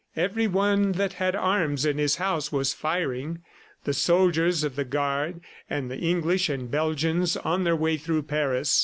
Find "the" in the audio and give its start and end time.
3.83-3.93, 4.75-4.83, 5.91-5.97